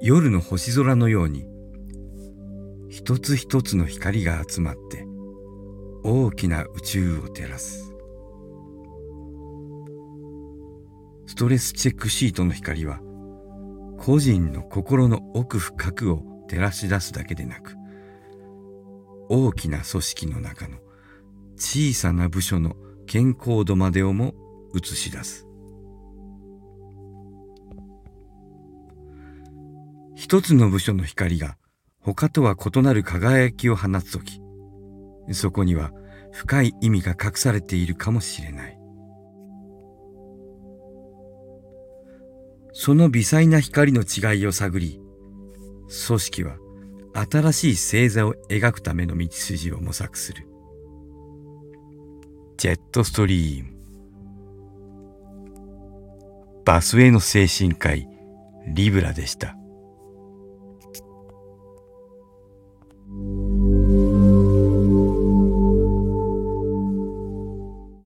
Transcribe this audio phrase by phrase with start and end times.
[0.00, 1.44] 夜の星空のように
[2.88, 5.04] 一つ一つの光が集まって
[6.04, 7.92] 大きな宇宙を照らす。
[11.26, 13.00] ストレスチェックシートの光は
[13.98, 17.74] 個人の心の奥深くを照らし出すだけでなく
[19.28, 20.78] 大きな組織の中の
[21.56, 22.76] 小さな部署の
[23.06, 24.34] 健康度までをも
[24.76, 25.47] 映し出す。
[30.18, 31.56] 一つの部署の光が
[32.00, 34.40] 他とは異なる輝きを放つとき
[35.30, 35.92] そこには
[36.32, 38.78] 深い意味が隠されているかもしれない。
[42.72, 45.00] その微細な光の違いを探り
[46.06, 46.56] 組織は
[47.14, 50.48] 新しい星座を描くための道筋を模索する。
[52.56, 53.70] ジェットストリーム。
[56.64, 58.08] バスへの精神科医
[58.66, 59.57] リブラでした。